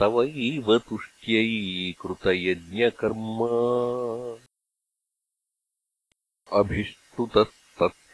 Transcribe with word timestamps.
तवैव 0.00 0.78
तुष्ट्यै 0.78 1.92
कृतयज्ञकर्मा 1.92 3.52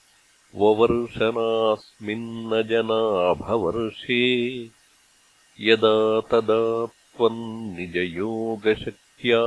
ववर्षनास्मिन्न 0.55 2.63
जनाभवर्षे 2.63 4.23
यदा 5.59 6.21
तदा 6.21 6.85
त्वम् 6.85 7.77
निजयोगशक्त्या 7.77 9.41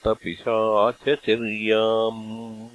पारमहंस्यवृत्तिमधाजडोन्मत्तपिशाचर्याम् 0.05 2.69